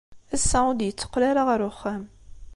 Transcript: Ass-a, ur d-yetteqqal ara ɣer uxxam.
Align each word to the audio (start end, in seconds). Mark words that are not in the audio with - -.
Ass-a, 0.35 0.59
ur 0.69 0.75
d-yetteqqal 0.75 1.23
ara 1.29 1.43
ɣer 1.49 1.61
uxxam. 1.69 2.03